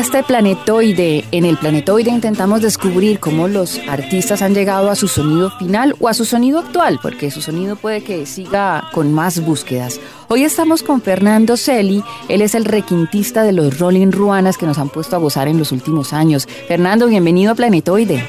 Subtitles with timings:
[0.00, 1.26] Este planetoide.
[1.30, 6.08] En el planetoide intentamos descubrir cómo los artistas han llegado a su sonido final o
[6.08, 10.00] a su sonido actual, porque su sonido puede que siga con más búsquedas.
[10.28, 14.78] Hoy estamos con Fernando Celi, él es el requintista de los Rolling Ruanas que nos
[14.78, 16.48] han puesto a gozar en los últimos años.
[16.66, 18.24] Fernando, bienvenido a Planetoide.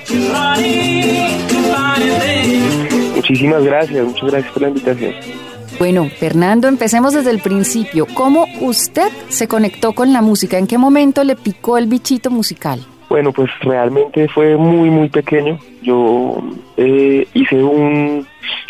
[3.15, 5.51] Muchísimas gracias, muchas gracias por la invitación.
[5.81, 8.05] Bueno, Fernando, empecemos desde el principio.
[8.13, 10.59] ¿Cómo usted se conectó con la música?
[10.59, 12.85] ¿En qué momento le picó el bichito musical?
[13.10, 15.57] Bueno, pues realmente fue muy, muy pequeño.
[15.82, 16.37] Yo
[16.77, 18.27] eh, hice un,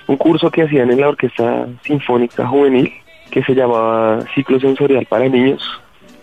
[0.08, 2.94] un curso que hacían en la Orquesta Sinfónica Juvenil
[3.30, 5.62] que se llamaba Ciclo Sensorial para Niños,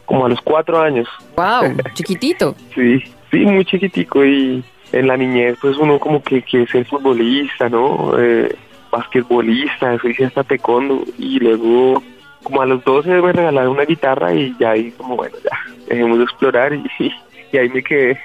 [0.06, 1.06] como a los cuatro años.
[1.36, 1.77] ¡Wow!
[1.92, 2.55] Chiquitito.
[2.75, 7.69] sí, sí, muy chiquitico y en la niñez pues uno como que quiere ser futbolista,
[7.69, 8.19] ¿no?
[8.19, 8.56] Eh,
[8.91, 12.03] basquetbolista, eso hice hasta taekwondo y luego
[12.42, 15.58] como a los 12 me regalaron una guitarra y ya ahí como bueno, ya
[15.89, 16.84] dejemos de explorar y,
[17.53, 18.19] y ahí me quedé.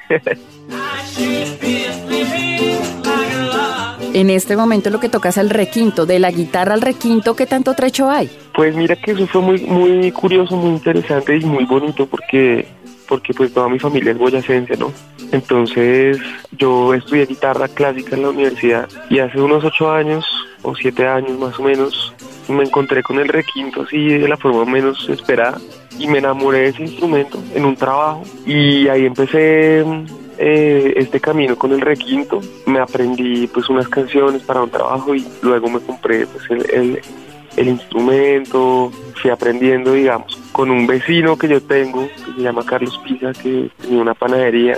[4.13, 7.47] En este momento lo que toca es el requinto, de la guitarra al requinto, ¿qué
[7.47, 8.29] tanto trecho hay?
[8.53, 12.67] Pues mira que eso fue muy muy curioso, muy interesante y muy bonito porque
[13.07, 14.93] porque pues toda mi familia es boyacense, ¿no?
[15.31, 16.19] Entonces
[16.51, 20.25] yo estudié guitarra clásica en la universidad y hace unos ocho años
[20.63, 22.13] o siete años más o menos
[22.47, 25.59] me encontré con el requinto así de la forma menos esperada
[25.99, 29.85] y me enamoré de ese instrumento en un trabajo y ahí empecé
[30.37, 32.41] eh, este camino con el requinto.
[32.65, 36.99] Me aprendí pues unas canciones para un trabajo y luego me compré pues el,
[37.55, 38.91] el, instrumento.
[39.21, 43.69] Fui aprendiendo digamos con un vecino que yo tengo que se llama Carlos Pisa que
[43.81, 44.77] tenía una panadería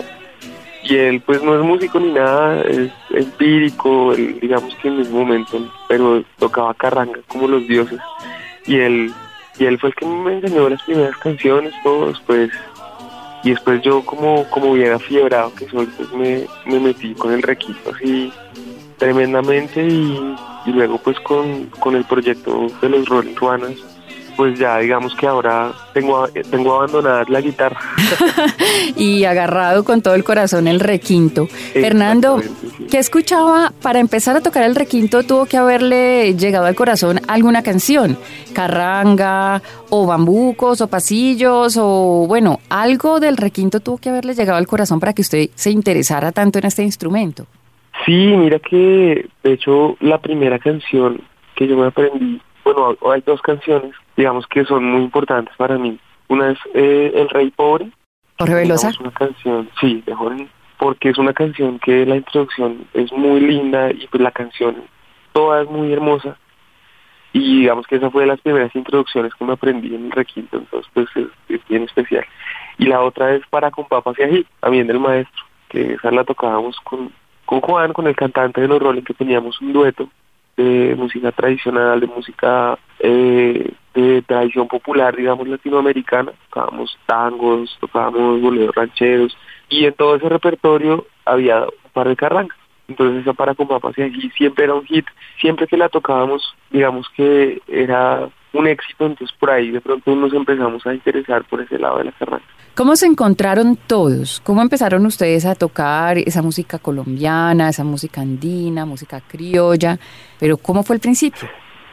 [0.87, 5.59] y él pues no es músico ni nada, es empírico, digamos que en ese momento,
[5.87, 7.99] pero tocaba carranga como los dioses.
[8.65, 9.13] Y él
[9.57, 12.51] y él fue el que me enseñó las primeras canciones, todos pues
[13.43, 17.41] y después yo como como bien afiebrado que soy pues me, me metí con el
[17.41, 18.31] requisito así
[18.97, 20.35] tremendamente y,
[20.65, 23.94] y luego pues con, con el proyecto de los Rolling Ruanas
[24.35, 27.79] pues ya digamos que ahora tengo, tengo abandonada la guitarra.
[28.95, 31.47] y agarrado con todo el corazón el requinto.
[31.73, 32.41] Fernando,
[32.89, 33.71] ¿qué escuchaba?
[33.81, 38.17] Para empezar a tocar el requinto tuvo que haberle llegado al corazón alguna canción,
[38.53, 44.67] carranga o bambucos o pasillos o bueno, algo del requinto tuvo que haberle llegado al
[44.67, 47.45] corazón para que usted se interesara tanto en este instrumento.
[48.05, 51.21] Sí, mira que de hecho la primera canción
[51.55, 55.99] que yo me aprendí bueno, hay dos canciones, digamos que son muy importantes para mí.
[56.27, 57.91] Una es eh, El Rey Pobre.
[58.39, 58.91] Jorge Velosa.
[58.99, 63.91] una canción, sí, de Jorge, porque es una canción que la introducción es muy linda
[63.91, 64.83] y pues la canción
[65.31, 66.37] toda es muy hermosa.
[67.31, 70.57] Y digamos que esa fue de las primeras introducciones que me aprendí en el requinto,
[70.57, 72.25] entonces pues es, bien especial.
[72.77, 76.23] Y la otra es Para con Papas y Ají, también del maestro, que esa la
[76.23, 77.11] tocábamos con,
[77.45, 80.09] con Juan, con el cantante de los Rolling, que teníamos un dueto
[80.57, 86.31] de música tradicional, de música eh, de tradición popular, digamos, latinoamericana.
[86.49, 89.37] Tocábamos tangos, tocábamos boleros rancheros
[89.69, 92.57] y en todo ese repertorio había un par de carrancas.
[92.87, 95.05] Entonces esa para con papas y siempre era un hit.
[95.39, 98.29] Siempre que la tocábamos, digamos que era
[98.59, 102.05] un éxito, entonces por ahí de pronto nos empezamos a interesar por ese lado de
[102.05, 102.45] la carranca.
[102.75, 104.41] ¿Cómo se encontraron todos?
[104.43, 109.97] ¿Cómo empezaron ustedes a tocar esa música colombiana, esa música andina, música criolla?
[110.39, 111.47] Pero ¿cómo fue el principio?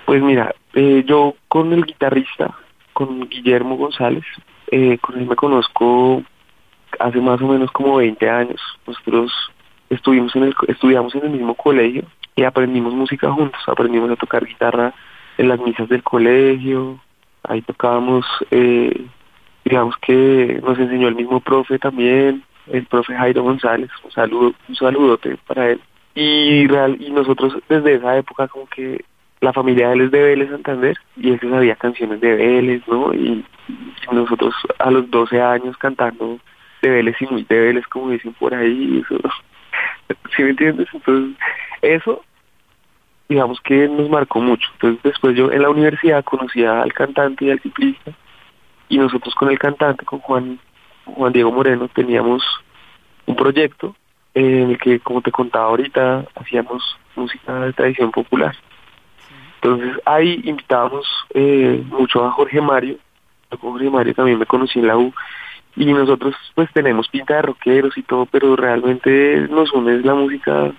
[0.06, 2.56] Pues mira, eh, yo con el guitarrista,
[2.92, 4.24] con Guillermo González,
[4.72, 6.22] eh, con él me conozco
[6.98, 8.60] hace más o menos como 20 años.
[8.86, 9.32] Nosotros
[9.88, 12.04] estuvimos en el, estudiamos en el mismo colegio
[12.34, 14.92] y aprendimos música juntos, aprendimos a tocar guitarra
[15.38, 17.00] en las misas del colegio,
[17.42, 19.06] ahí tocábamos eh,
[19.64, 24.74] digamos que nos enseñó el mismo profe también, el profe Jairo González, un saludo, un
[24.74, 25.80] saludote para él.
[26.14, 29.04] Y real, y nosotros desde esa época como que
[29.40, 33.12] la familia de él es de Vélez Santander y él sabía canciones de Vélez, ¿no?
[33.14, 33.44] Y,
[34.12, 36.38] nosotros a los 12 años cantando
[36.82, 39.18] de Vélez y muy de Vélez, como dicen por ahí, eso,
[40.36, 40.88] ¿sí me entiendes?
[40.92, 41.34] Entonces,
[41.80, 42.22] eso
[43.32, 44.68] digamos que nos marcó mucho.
[44.74, 48.12] Entonces después yo en la universidad conocía al cantante y al ciclista
[48.88, 50.58] y nosotros con el cantante, con Juan,
[51.06, 52.42] Juan Diego Moreno, teníamos
[53.26, 53.96] un proyecto
[54.34, 56.82] en el que, como te contaba ahorita, hacíamos
[57.16, 58.54] música de tradición popular.
[59.56, 62.96] Entonces ahí invitábamos eh, mucho a Jorge Mario,
[63.60, 65.12] Jorge Mario también me conocí en la U,
[65.76, 70.72] y nosotros pues tenemos pinta de rockeros y todo, pero realmente nos une la música.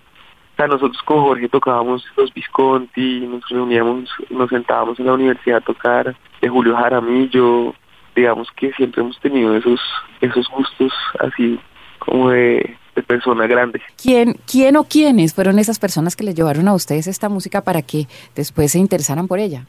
[0.54, 5.58] O sea, nosotros con Jorge tocábamos los Visconti, nos reuníamos, nos sentábamos en la universidad
[5.58, 7.74] a tocar de Julio Jaramillo,
[8.16, 9.82] digamos que siempre hemos tenido esos,
[10.22, 11.60] esos gustos así
[11.98, 12.78] como de,
[13.08, 13.82] persona grande.
[14.02, 17.82] ¿Quién, ¿Quién o quiénes fueron esas personas que le llevaron a ustedes esta música para
[17.82, 18.06] que
[18.36, 19.66] después se interesaran por ella?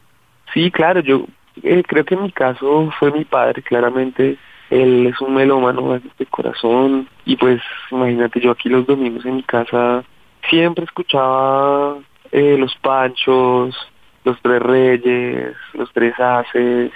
[0.53, 1.25] Sí, claro, yo
[1.63, 4.37] eh, creo que en mi caso fue mi padre, claramente
[4.69, 7.61] él es un melómano de corazón y pues
[7.91, 10.03] imagínate yo aquí los domingos en mi casa
[10.49, 11.97] siempre escuchaba
[12.31, 13.75] eh, los panchos,
[14.23, 16.91] los tres reyes, los tres haces,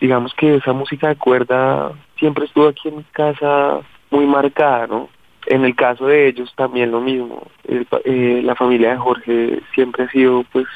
[0.00, 3.80] digamos que esa música de cuerda siempre estuvo aquí en mi casa
[4.10, 5.08] muy marcada, ¿no?
[5.46, 7.46] En el caso de ellos también lo mismo.
[7.64, 10.66] Eh, la familia de Jorge siempre ha sido pues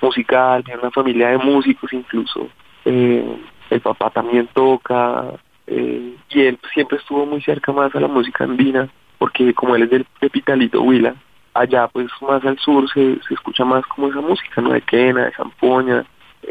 [0.00, 2.48] musical, una familia de músicos incluso.
[2.84, 3.24] Eh,
[3.70, 5.24] el papá también toca
[5.66, 9.84] eh, y él siempre estuvo muy cerca más a la música andina porque como él
[9.84, 11.14] es del, de Pitalito Huila,
[11.58, 14.72] allá pues más al sur se, se escucha más como esa música, ¿no?
[14.72, 16.04] De quena, de zampoña,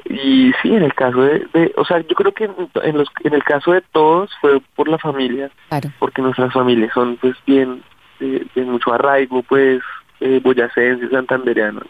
[0.05, 2.45] y sí, en el caso de, o sea, yo creo que
[2.83, 5.49] en, los, en el caso de todos fue por la familia,
[5.99, 7.81] porque nuestras familias son pues bien,
[8.19, 9.81] de, mucho arraigo, pues,
[10.19, 11.81] eh, boyacense, santandereano,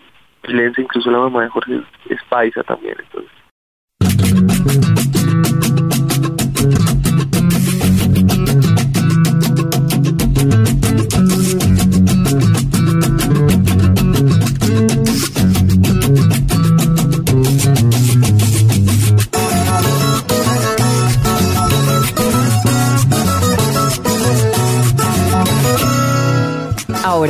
[0.41, 4.94] pilense, incluso la mamá de Jorge es paisa también, entonces.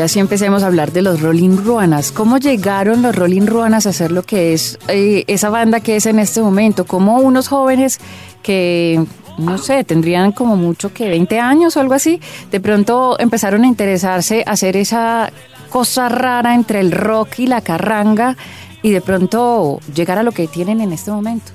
[0.06, 2.12] Ahora sí empecemos a hablar de los Rolling Ruanas.
[2.12, 6.06] ¿Cómo llegaron los Rolling Ruanas a ser lo que es eh, esa banda que es
[6.06, 6.86] en este momento?
[6.86, 8.00] ¿Cómo unos jóvenes
[8.44, 9.04] que,
[9.40, 12.22] no sé, tendrían como mucho que 20 años o algo así,
[12.52, 15.32] de pronto empezaron a interesarse a hacer esa
[15.72, 18.38] cosa rara entre el rock y la carranga
[18.84, 21.52] y de pronto llegar a lo que tienen en este momento?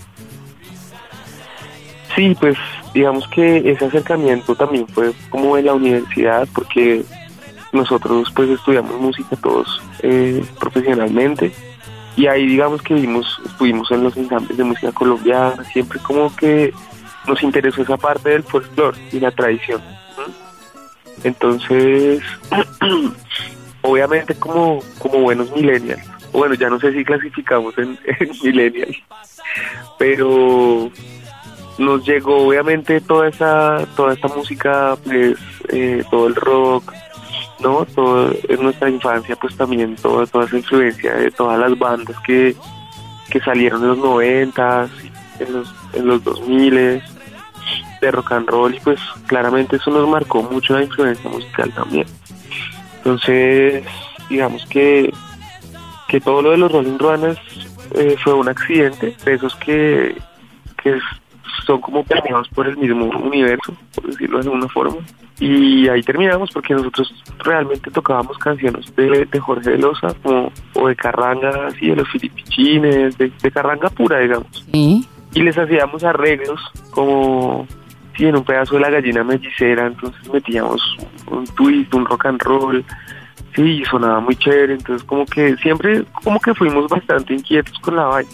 [2.17, 2.57] Sí, pues
[2.95, 7.05] digamos que ese acercamiento también fue como en la universidad, porque
[7.73, 11.53] nosotros pues estudiamos música todos eh, profesionalmente
[12.17, 16.73] y ahí digamos que vimos, estuvimos en los ensambles de música colombiana, siempre como que
[17.27, 19.81] nos interesó esa parte del folclore y la tradición.
[21.23, 22.23] Entonces,
[23.83, 26.03] obviamente como, como buenos millennials,
[26.33, 28.97] bueno, ya no sé si clasificamos en, en millennials,
[29.99, 30.91] pero
[31.79, 35.39] nos llegó obviamente toda esa toda esta música pues
[35.71, 36.93] eh, todo el rock
[37.61, 37.85] ¿no?
[37.87, 42.55] Todo, en nuestra infancia, pues también toda, toda esa influencia de todas las bandas que,
[43.31, 44.91] que salieron en los noventas,
[45.39, 47.03] en los, en los 2000
[48.01, 52.07] de rock and roll y pues claramente eso nos marcó mucho la influencia musical también.
[52.97, 53.85] Entonces,
[54.29, 55.13] digamos que,
[56.09, 57.39] que todo lo de los Rolling Ruanas
[57.95, 60.17] eh, fue un accidente, de esos que,
[60.83, 60.99] que
[61.65, 64.97] son como premiados por el mismo universo, por decirlo de alguna forma.
[65.39, 70.89] Y ahí terminamos porque nosotros realmente tocábamos canciones de, de Jorge de Loza como, o
[70.89, 74.67] de carranga, así de los filipichines, de, carranga pura, digamos.
[74.73, 77.67] Y les hacíamos arreglos como
[78.17, 80.83] si en un pedazo de la gallina mellicera, entonces metíamos
[81.31, 82.85] un twist, un rock and roll,
[83.55, 88.05] sí, sonaba muy chévere, entonces como que siempre, como que fuimos bastante inquietos con la
[88.05, 88.31] vaina,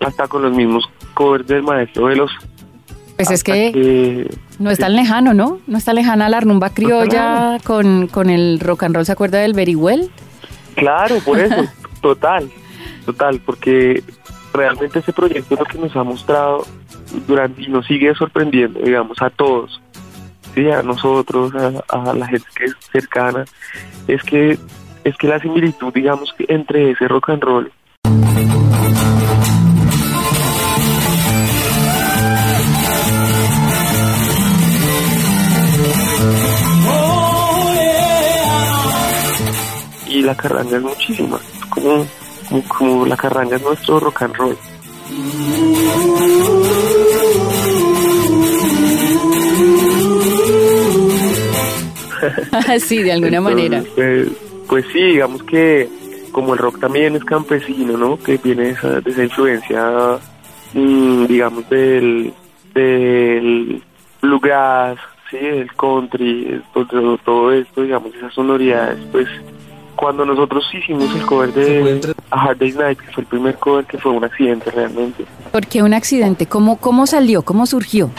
[0.00, 2.30] hasta con los mismos covers del maestro de los
[3.24, 5.60] pues es que, no es tan lejano, ¿no?
[5.66, 9.52] No está lejana la rumba criolla con, con el rock and roll, ¿se acuerda del
[9.52, 10.10] Very Well?
[10.74, 11.64] Claro, por eso,
[12.00, 12.50] total,
[13.04, 14.02] total, porque
[14.54, 16.66] realmente ese proyecto es lo que nos ha mostrado
[17.26, 19.80] durante y nos sigue sorprendiendo, digamos, a todos,
[20.54, 20.70] ¿sí?
[20.70, 23.44] a nosotros, a, a, la gente que es cercana,
[24.08, 24.58] es que
[25.02, 27.72] es que la similitud, digamos, entre ese rock and roll
[40.20, 42.06] y la carranga es muchísima, como,
[42.68, 44.56] como, la carranga es nuestro rock and roll.
[52.80, 53.82] sí, de alguna manera.
[53.94, 54.28] Pues,
[54.68, 55.88] pues, sí, digamos que
[56.32, 58.18] como el rock también es campesino, ¿no?
[58.18, 60.18] Que viene esa, de esa influencia,
[60.74, 62.32] mm, digamos, del,
[62.74, 63.82] del
[64.20, 64.98] bluegrass,
[65.30, 69.26] sí, del country, todo, todo esto, digamos, esas sonoridades, pues
[70.00, 73.84] cuando nosotros hicimos el cover de A Hard Day's Night, que fue el primer cover
[73.84, 75.26] que fue un accidente realmente.
[75.52, 76.46] ¿Por qué un accidente?
[76.46, 77.42] ¿Cómo, cómo salió?
[77.42, 78.10] ¿Cómo surgió?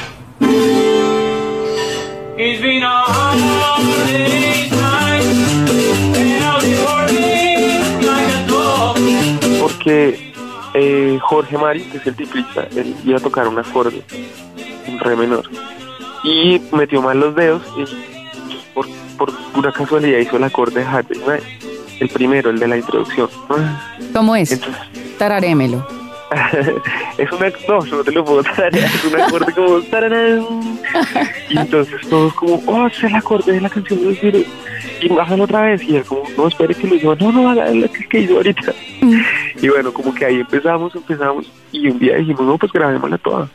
[9.59, 10.33] Porque
[10.75, 14.03] eh, Jorge Mari, que es el tiplista, él iba a tocar un acorde,
[14.87, 15.49] un re menor,
[16.23, 17.85] y metió mal los dedos y
[18.75, 18.85] por,
[19.17, 21.60] por pura casualidad hizo el acorde de Hard Day's Night
[22.01, 23.29] el primero, el de la introducción.
[24.11, 24.59] ¿Cómo es?
[25.17, 25.87] Tararémelo.
[27.17, 30.45] es una no, no te lo puedo tararear, es un acorde como tararán.
[31.49, 34.45] y entonces todos como, oh, es el acorde de la canción de los virus.
[35.01, 35.83] Y bájalo otra vez.
[35.83, 38.37] Y él como, no, espere que lo diga, no, no, haga la que, que hizo
[38.37, 38.73] ahorita.
[39.61, 41.51] y bueno, como que ahí empezamos, empezamos.
[41.71, 43.49] Y un día dijimos, no, pues grabémosla toda.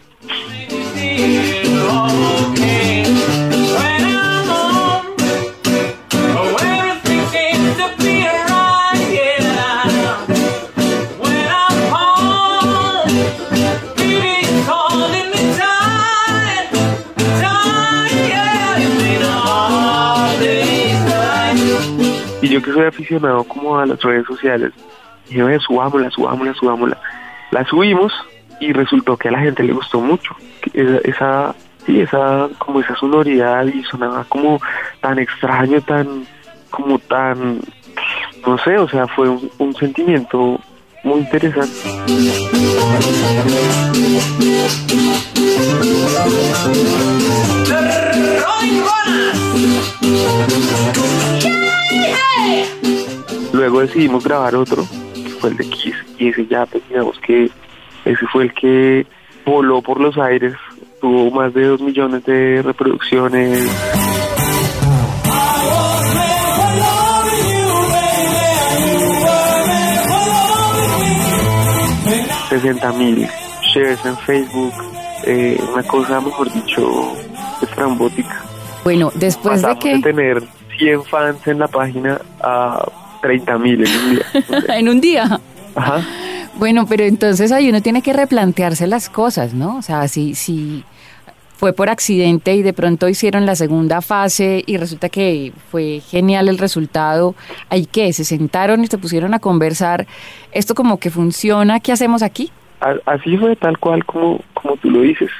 [22.56, 24.72] Yo que soy aficionado como a las redes sociales,
[25.28, 26.98] dije, subámosla, subámosla, subámosla.
[27.50, 28.12] La subimos
[28.60, 30.34] y resultó que a la gente le gustó mucho.
[30.72, 34.58] Esa, esa sí, esa, como esa sonoridad y sonaba como
[35.00, 36.26] tan extraño, tan,
[36.70, 37.60] como tan,
[38.46, 40.58] no sé, o sea, fue un sentimiento
[41.04, 41.72] muy interesante.
[53.52, 57.50] Luego decidimos grabar otro, que fue el de Kiss, y ese ya, pues digamos que
[58.04, 59.06] ese fue el que
[59.44, 60.54] voló por los aires,
[61.00, 63.70] tuvo más de dos millones de reproducciones.
[72.48, 73.28] ...60 mil
[73.62, 74.72] shares en Facebook,
[75.24, 77.12] eh, una cosa, mejor dicho,
[77.60, 78.42] estrambótica.
[78.84, 79.96] Bueno, después de que...
[79.96, 80.42] de tener
[80.76, 82.86] 100 fans en la página a
[83.22, 84.26] 30 mil en un día.
[84.76, 85.40] en un día.
[85.74, 86.02] Ajá.
[86.54, 89.76] Bueno, pero entonces ahí uno tiene que replantearse las cosas, ¿no?
[89.76, 90.84] O sea, si, si
[91.56, 96.48] fue por accidente y de pronto hicieron la segunda fase y resulta que fue genial
[96.48, 97.34] el resultado,
[97.68, 98.12] ¿hay qué?
[98.12, 100.06] ¿Se sentaron y se pusieron a conversar?
[100.52, 101.80] ¿Esto como que funciona?
[101.80, 102.50] ¿Qué hacemos aquí?
[103.06, 105.30] Así fue tal cual como, como tú lo dices.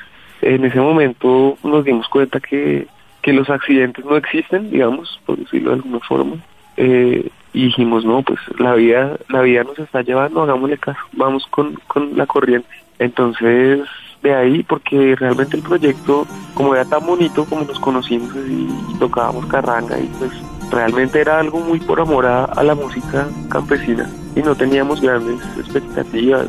[0.43, 2.87] En ese momento nos dimos cuenta que,
[3.27, 6.37] que los accidentes no existen, digamos, por decirlo de alguna forma.
[6.77, 11.45] Eh, y dijimos, no, pues la vida, la vida nos está llevando, hagámosle caso, vamos
[11.49, 12.69] con, con la corriente.
[13.01, 13.81] Entonces,
[14.23, 18.69] de ahí, porque realmente el proyecto, como era tan bonito, como nos conocimos y,
[19.01, 20.31] tocábamos carranga, y pues
[20.71, 26.47] realmente era algo muy por amor a, la música campesina, y no teníamos grandes expectativas,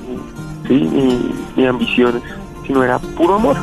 [0.68, 0.76] ¿sí?
[0.76, 2.22] ni, ni ambiciones,
[2.68, 3.58] sino era puro amor.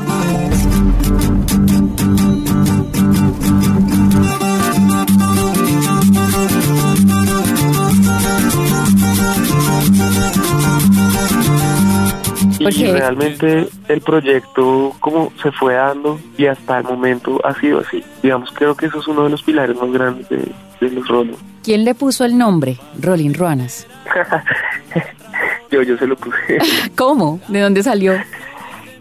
[12.70, 18.02] Y realmente el proyecto como se fue dando y hasta el momento ha sido así.
[18.22, 21.34] Digamos, creo que eso es uno de los pilares más grandes de, los Rolling.
[21.62, 23.86] ¿Quién le puso el nombre Rolling Ruanas?
[25.70, 26.58] yo, yo se lo puse.
[26.96, 27.40] ¿Cómo?
[27.48, 28.14] ¿De dónde salió?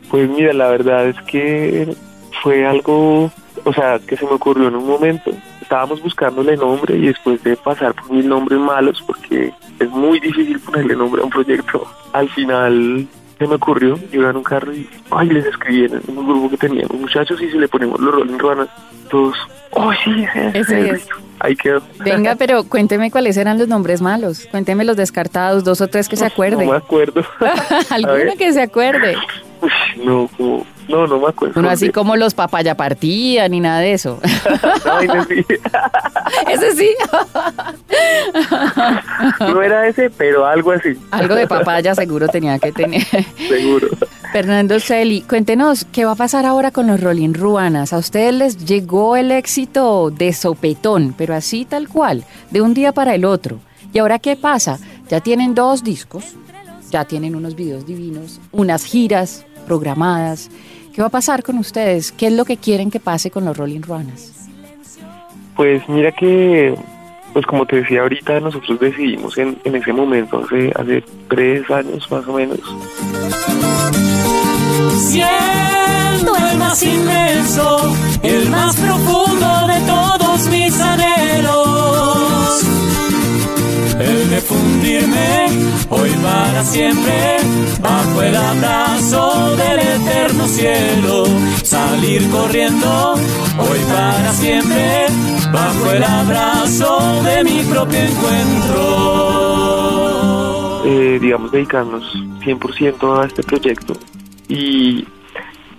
[0.10, 1.96] Pues mira, la verdad es que
[2.42, 3.32] fue algo,
[3.64, 5.32] o sea, que se me ocurrió en un momento.
[5.62, 10.60] Estábamos buscándole nombre y después de pasar por mil nombres malos, porque es muy difícil
[10.60, 14.88] ponerle nombre a un proyecto, al final se me ocurrió, yo en un carro y
[15.12, 18.38] ay, les escribí en un grupo que teníamos muchachos y si le ponemos los Rolling
[18.38, 18.68] Ruanas,
[19.10, 19.36] todos,
[19.72, 21.08] oh sí, ese, es.
[21.40, 21.82] Ahí quedó.
[22.00, 24.48] Venga, pero cuénteme cuáles eran los nombres malos.
[24.50, 26.66] Cuénteme los descartados, dos o tres que se acuerde.
[26.66, 27.24] No me acuerdo.
[27.90, 29.16] Alguno que se acuerde.
[30.04, 30.30] no,
[30.88, 31.60] no, no me acuerdo.
[31.60, 34.20] Uno así como los papaya partía ni nada de eso.
[34.86, 35.46] no, ese sí.
[36.50, 36.90] ese sí.
[39.40, 40.98] no era ese, pero algo así.
[41.12, 43.04] Algo de papaya seguro tenía que tener.
[43.48, 43.88] Seguro.
[44.32, 47.94] Fernando Celi, cuéntenos, ¿qué va a pasar ahora con los Rolling Ruanas?
[47.94, 52.94] A ustedes les llegó el éxito de sopetón, pero así tal cual, de un día
[52.94, 53.60] para el otro.
[53.94, 54.80] ¿Y ahora qué pasa?
[55.08, 56.34] Ya tienen dos discos,
[56.90, 60.50] ya tienen unos videos divinos, unas giras programadas.
[60.94, 62.12] ¿Qué va a pasar con ustedes?
[62.12, 64.50] ¿Qué es lo que quieren que pase con los Rolling Ruanas?
[65.56, 66.76] Pues mira que,
[67.34, 72.10] pues como te decía ahorita, nosotros decidimos en, en ese momento, hace, hace tres años
[72.12, 72.60] más o menos.
[74.98, 80.13] Siendo más inmenso, el más profundo de todos
[85.90, 87.38] hoy para siempre
[87.80, 91.24] bajo el abrazo del eterno cielo.
[91.64, 95.06] Salir corriendo hoy para siempre
[95.52, 99.14] bajo el abrazo de mi propio encuentro.
[100.86, 102.04] Eh, digamos, dedicarnos
[102.44, 103.94] 100% a este proyecto
[104.50, 105.08] y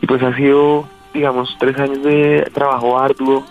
[0.06, 3.44] pues ha sido, digamos, tres años de trabajo arduo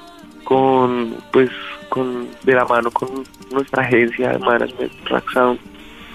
[0.44, 1.50] con, pues,
[1.94, 5.60] con, de la mano con nuestra agencia de management, Rack Sound,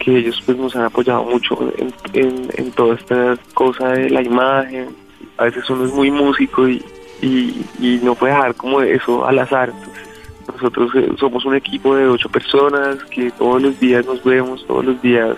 [0.00, 4.20] que ellos pues nos han apoyado mucho en, en, en toda esta cosa de la
[4.20, 4.88] imagen.
[5.36, 6.84] A veces uno es muy músico y,
[7.22, 9.68] y, y no puede dejar como eso al azar.
[9.70, 10.08] Entonces,
[10.52, 14.84] nosotros eh, somos un equipo de ocho personas que todos los días nos vemos, todos
[14.84, 15.36] los días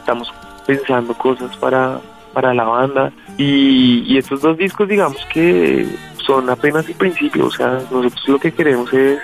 [0.00, 0.34] estamos
[0.66, 2.00] pensando cosas para,
[2.32, 5.86] para la banda y, y estos dos discos digamos que
[6.28, 9.18] son apenas el principio, o sea, nosotros lo que queremos es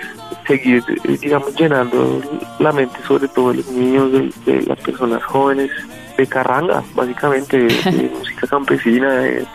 [0.47, 2.19] seguir, eh, digamos, llenando
[2.57, 5.69] la mente sobre todo de los niños, de, de las personas jóvenes,
[6.17, 9.45] de carranga, básicamente, de, de música campesina, de,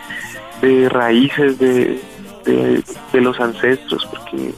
[0.61, 1.99] de raíces, de
[3.11, 4.53] los ancestros, porque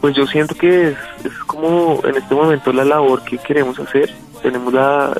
[0.00, 4.10] pues yo siento que es, es como en este momento la labor que queremos hacer.
[4.40, 5.12] Tenemos la,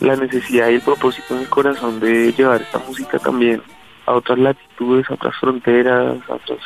[0.00, 3.62] la necesidad y el propósito en el corazón de llevar esta música también
[4.06, 6.60] a otras latitudes, a otras fronteras, a otros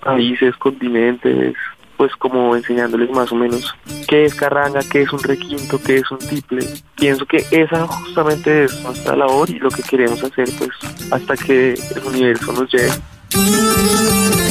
[0.00, 1.54] países, continentes,
[1.96, 3.74] pues como enseñándoles más o menos
[4.08, 6.64] qué es carranga, qué es un requinto, qué es un tiple.
[6.94, 10.70] Pienso que esa justamente es nuestra labor y lo que queremos hacer pues
[11.12, 14.49] hasta que el universo nos lleve.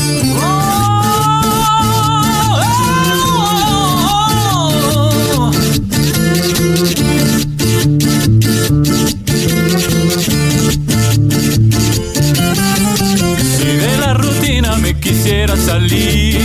[15.69, 16.39] Salir,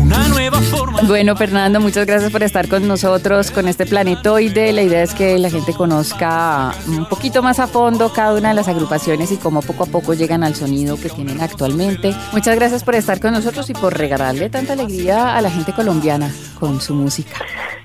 [0.00, 1.00] una nueva forma.
[1.02, 4.72] Bueno, Fernando, muchas gracias por estar con nosotros con este planetoide.
[4.72, 8.54] La idea es que la gente conozca un poquito más a fondo cada una de
[8.54, 12.12] las agrupaciones y cómo poco a poco llegan al sonido que tienen actualmente.
[12.32, 16.28] Muchas gracias por estar con nosotros y por regalarle tanta alegría a la gente colombiana
[16.58, 17.36] con su música.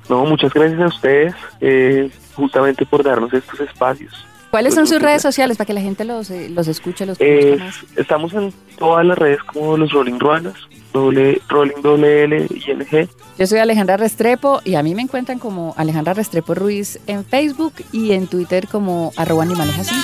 [0.09, 4.25] No, muchas gracias a ustedes eh, justamente por darnos estos espacios.
[4.51, 5.33] ¿Cuáles Pues son sus muchas redes gracias.
[5.35, 7.75] sociales para que la gente los, eh, los escuche, los Eh, más?
[7.95, 10.53] estamos en todas las redes como los Rolling Ruanas,
[10.93, 13.07] doble, Rolling doble L y NG.
[13.39, 17.73] Yo soy Alejandra Restrepo y a mí me encuentran como Alejandra Restrepo Ruiz en Facebook
[17.93, 19.95] y en Twitter como arroba animales así.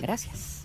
[0.00, 0.64] Gracias.